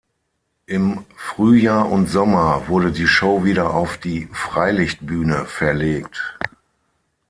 [0.65, 6.39] Im Frühjahr und Sommer wurde die Show wieder auf die Freilichtbühne verlegt.